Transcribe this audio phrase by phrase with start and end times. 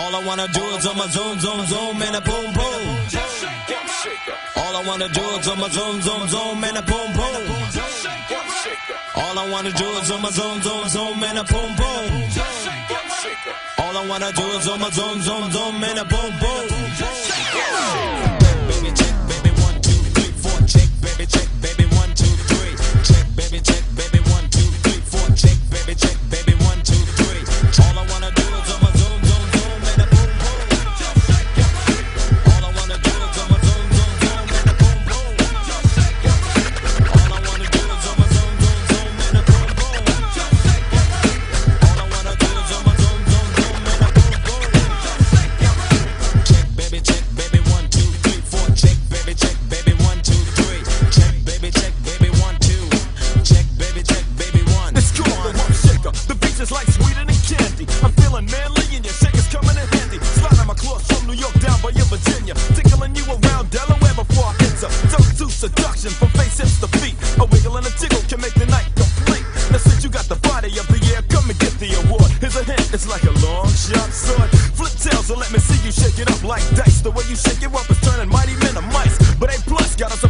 [0.00, 2.82] All I wanna do is on my zoom, zoom, zoom, and a boom, boom.
[4.56, 7.42] All I wanna do is on my zoom, zoom, zoom, and a boom, boom.
[9.16, 12.22] All I wanna do is on my zoom, zoom, zoom, and a boom, boom.
[13.78, 16.68] All I wanna do is on my zoom, zoom, zoom, and a boom, boom.
[72.90, 74.48] It's like a long shot son.
[74.72, 77.02] Flip tails, so let me see you shake it up like dice.
[77.02, 79.18] The way you shake it up is turning mighty men to mice.
[79.36, 80.28] But A plus got us a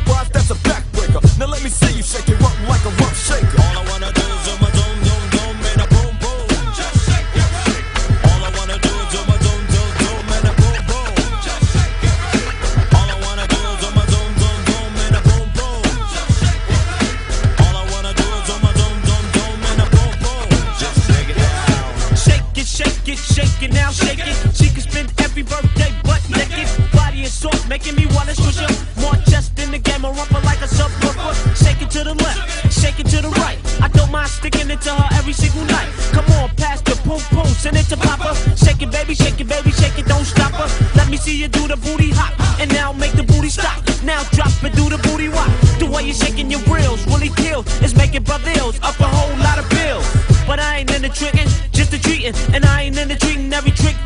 [27.29, 28.73] is soft, making me wanna switch up.
[28.97, 31.33] More chest in the game, I rumble like a subwoofer.
[31.63, 32.41] Shake it to the left,
[32.81, 33.59] shake it to the right.
[33.81, 35.89] I don't mind sticking it to her every single night.
[36.17, 38.31] Come on, pass the boom boom, send it to Papa.
[38.57, 40.69] Shake it, baby, shake it, baby, shake it, don't stop her.
[40.97, 43.79] Let me see you do the booty hop, and now make the booty stop.
[44.03, 45.51] Now drop and do the booty walk.
[45.79, 47.61] The way you're shaking your grills, really kill.
[47.85, 48.53] It's making brother
[48.83, 50.07] up a whole lot of bills.
[50.47, 53.97] But I ain't into tricking, just a treating, and I ain't into treating every trick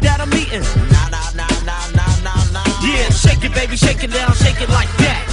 [3.49, 5.32] Baby, shake it down, shake it like that.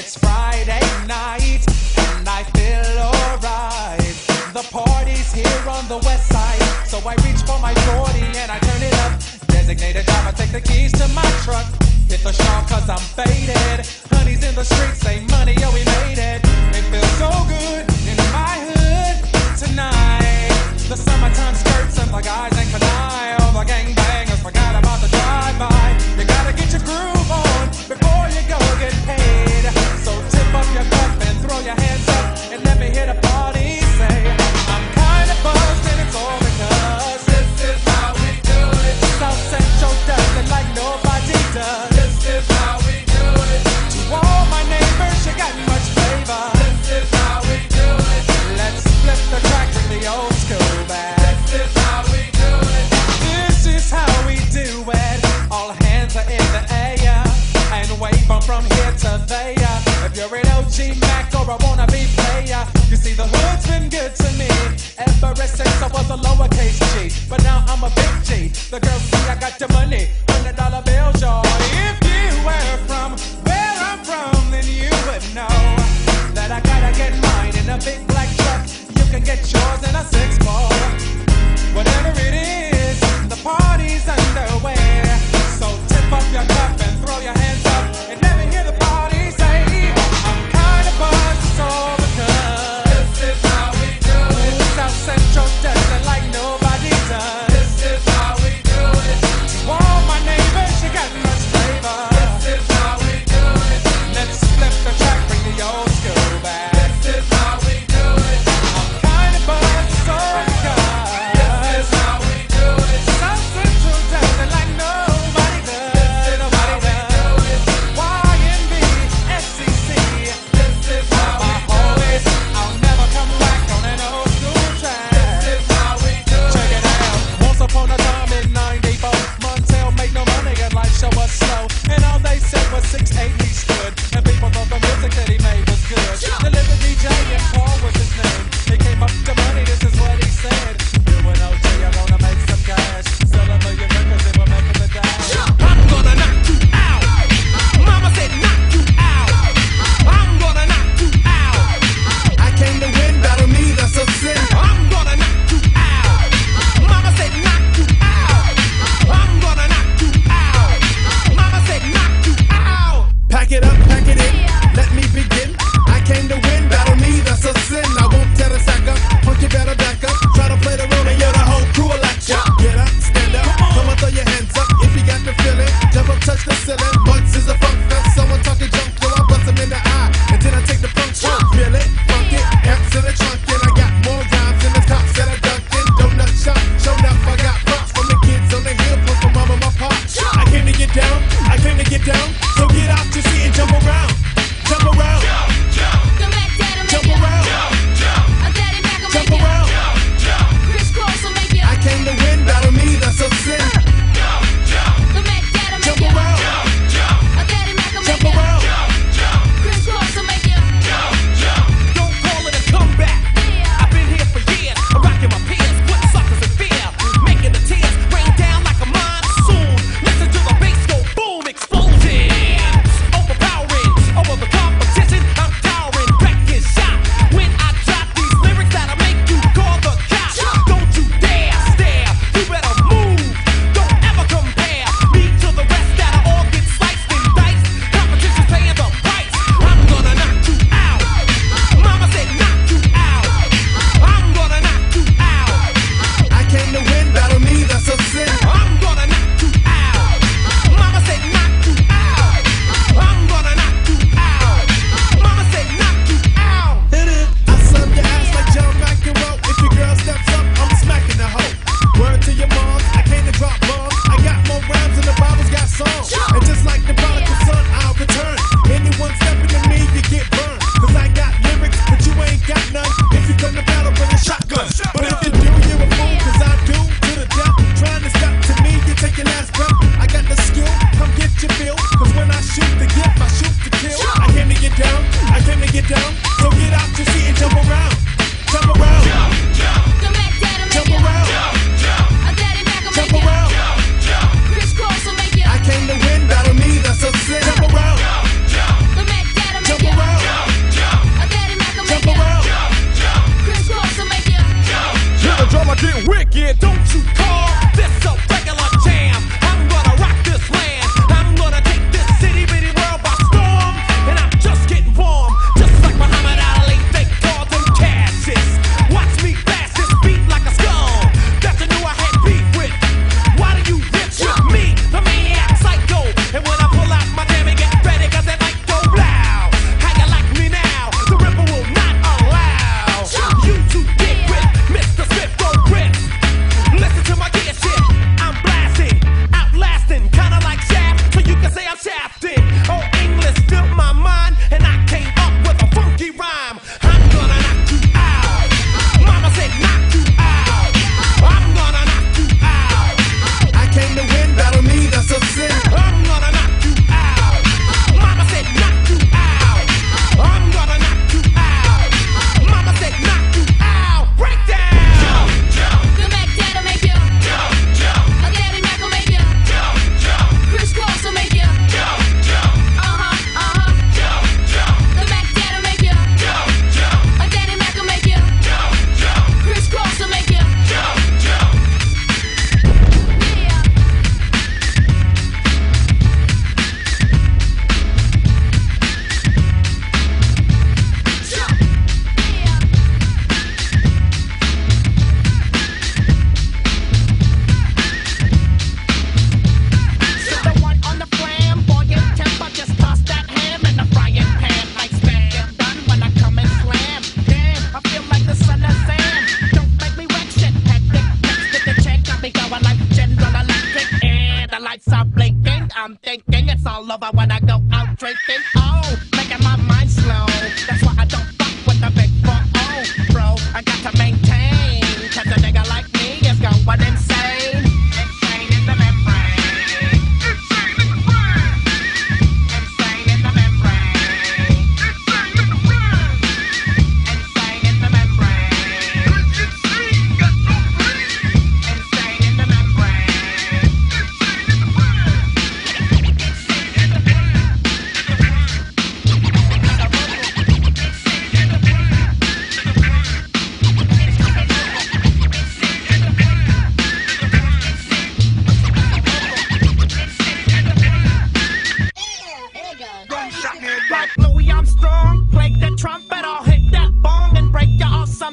[0.00, 1.60] It's Friday night
[2.16, 4.16] and I feel alright.
[4.56, 8.58] The party's here on the west side, so I reach for my 40 and I
[8.60, 9.20] turn it up.
[9.48, 11.68] Designated driver, take the keys to my truck.
[12.08, 13.84] Hit the shop cause I'm faded.
[14.08, 16.40] Honey's in the streets, say money, yo, we made it.
[16.72, 19.20] It feels so good in my hood
[19.60, 20.80] tonight.
[20.88, 24.59] The summertime skirts and the guys in Kanai, all the gangbangers.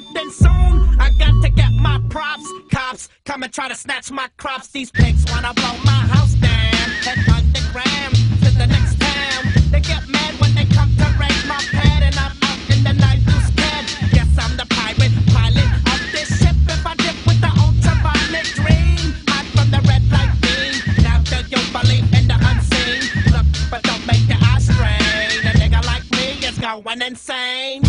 [0.07, 0.99] Something soon.
[0.99, 4.69] I got to get my props, cops come and try to snatch my crops.
[4.69, 6.89] These pigs wanna blow my house down.
[7.05, 9.43] Head underground to the next town.
[9.71, 12.93] They get mad when they come to raid my pad, and I'm out in the
[12.93, 13.85] night who's scared.
[14.13, 16.55] Yes, I'm the pirate pilot of this ship.
[16.67, 21.03] If I dip with the ultraviolet dream, hot from the red light beam.
[21.03, 23.01] Now that you believe in the unseen,
[23.33, 25.45] look, but don't make your eyes strain.
[25.49, 27.01] A nigga like me is going.
[27.01, 27.86] Insane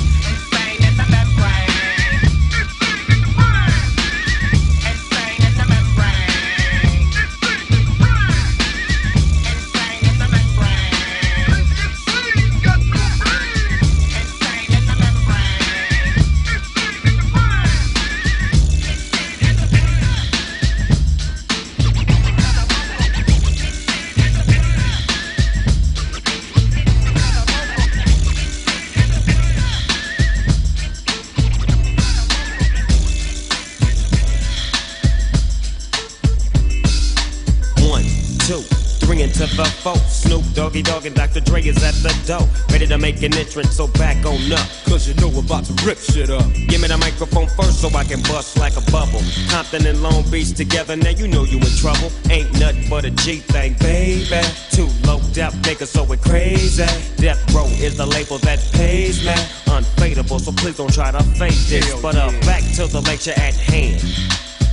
[43.18, 44.66] make an entrance, so back on up.
[44.84, 46.44] Cause you know we're about to rip shit up.
[46.68, 49.22] Give me the microphone first so I can bust like a bubble.
[49.50, 52.10] Compton and Long Beach together, now you know you in trouble.
[52.30, 54.40] Ain't nothing but a G thing, baby.
[54.70, 56.86] Too low death niggas, so it crazy.
[57.16, 59.34] Death Row is the label that pays me.
[59.66, 61.90] Unfadable, so please don't try to fake this.
[61.90, 62.40] Hell but uh, yeah.
[62.46, 64.47] back to the lecture at hand.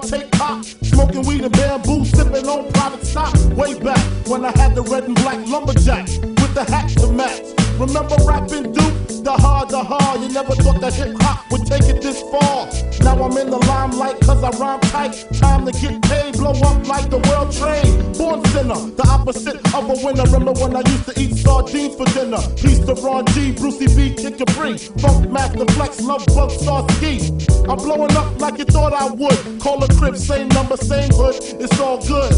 [0.00, 0.64] Till my pop.
[0.64, 3.34] Smoking weed and Bambu, sipping on private stock.
[3.56, 7.42] Way back when I had the red and black lumberjack with the hat to match.
[7.78, 9.24] Remember rapping Duke?
[9.24, 10.20] The hard, the hard.
[10.20, 11.97] You never thought that hip hop would take it
[13.00, 15.12] Now I'm in the limelight cause I rhyme tight.
[15.34, 18.18] Time to get paid, blow up like the world trade.
[18.18, 20.24] Born sinner, the opposite of a winner.
[20.24, 22.38] Remember when I used to eat sardines for dinner?
[22.56, 24.74] Peace to Ron G, Brucey B, Kid Capri.
[25.00, 27.12] Funkmaster Flex, Lovebug, Star Ski.
[27.68, 29.60] I'm blowing up like you thought I would.
[29.60, 31.36] Call a crib, same number, same hood.
[31.40, 32.32] It's all good.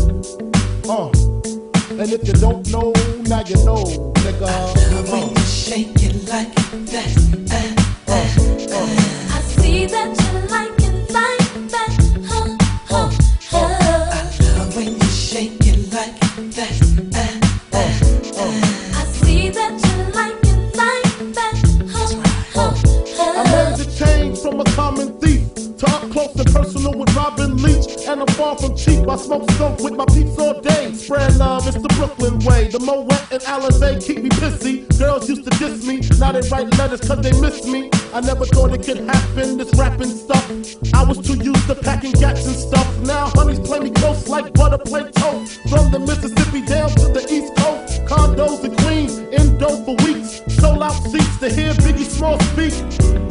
[0.89, 1.11] Uh.
[1.91, 2.93] And if you don't know,
[3.29, 3.85] now you know,
[4.23, 4.47] nigga.
[4.47, 5.41] Uh.
[5.45, 6.55] Shake it like
[6.93, 7.80] that.
[28.41, 29.07] Far from cheap.
[29.07, 30.93] I smoke skunk with my peeps all day.
[30.95, 32.69] Spread love, it's the Brooklyn way.
[32.69, 34.75] The Moet and Alizé keep me pissy.
[34.99, 35.97] Girls used to diss me.
[36.19, 37.91] Now they write letters cause they miss me.
[38.15, 40.47] I never thought it could happen, this rapping stuff.
[40.95, 42.89] I was too used to packing gats and stuff.
[43.01, 45.61] Now honeys play me close like butter play toast.
[45.69, 48.01] From the Mississippi down to the East Coast.
[48.11, 49.00] Condos and Queens,
[49.61, 50.43] indo for weeks.
[50.49, 52.73] Sold out seats to hear Biggie Small speak.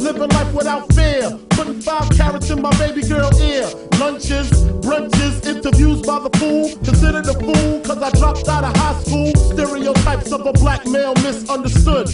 [0.00, 1.38] Living life without fear.
[1.50, 3.68] Putting five carats in my baby girl ear.
[3.98, 4.50] Lunches,
[4.84, 6.70] brunches, interviews by the pool.
[6.84, 9.34] Considered a fool cause I dropped out of high school.
[9.52, 12.08] Stereotypes of a black male misunderstood.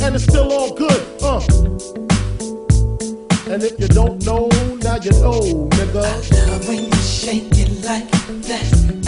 [0.00, 1.40] And it's still all good, uh.
[3.52, 4.48] And if you don't know,
[4.82, 6.02] now you know, nigga.
[6.02, 8.10] I love when you shake it like
[8.48, 9.01] that.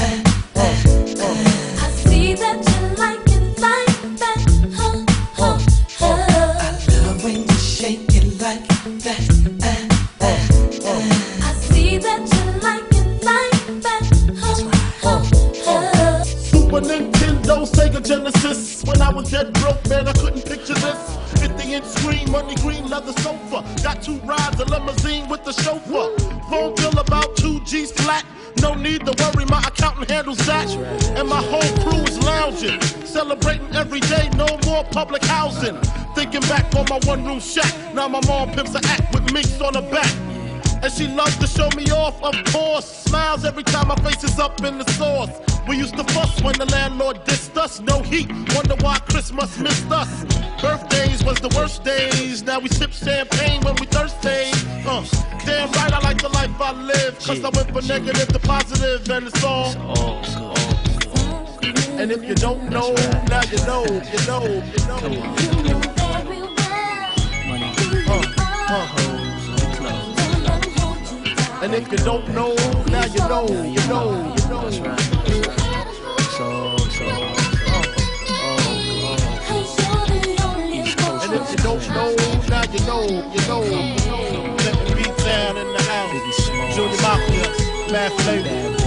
[36.14, 37.72] Thinking back on my one room shack.
[37.94, 40.12] Now my mom pimps a act with minks on her back.
[40.82, 42.84] And she loves to show me off, of course.
[42.84, 45.30] Smiles every time my face is up in the sauce.
[45.66, 47.80] We used to fuss when the landlord dissed us.
[47.80, 50.24] No heat, wonder why Christmas missed us.
[50.60, 52.42] Birthdays was the worst days.
[52.42, 54.50] Now we sip champagne when we thirsty.
[54.86, 55.06] Uh,
[55.46, 57.18] damn right, I like the life I live.
[57.18, 60.53] Cause I went from negative to positive, and it's all.
[61.64, 62.92] And if you don't know,
[63.28, 65.00] now you know, you know, you know.
[68.06, 68.20] Uh,
[68.68, 69.14] uh.
[71.62, 72.54] And if you don't know,
[72.88, 74.68] now you know, you know, you know.
[76.36, 77.04] So, so,
[81.22, 82.14] And if you don't know,
[82.50, 83.60] now you know, you know.
[84.58, 86.76] Let me beat down in the house.
[86.76, 87.48] Junior Mafia,
[87.90, 88.83] Mad Flavor.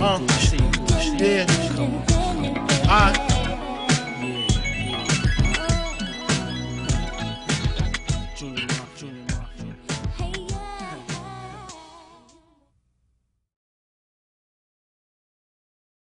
[0.00, 0.68] Uh, I see you, Uh.
[0.70, 0.84] boo.
[0.94, 1.24] I see you, boo.
[1.24, 1.46] yeah.
[2.90, 3.33] Alright.